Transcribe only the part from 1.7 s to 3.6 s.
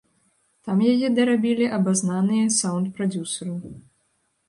абазнаныя саўнд-прадзюсары.